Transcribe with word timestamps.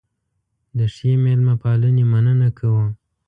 د 0.77 0.79
ښې 0.93 1.11
مېلمه 1.23 1.55
پالنې 1.61 2.03
مننه 2.11 2.49
کوو. 2.57 2.85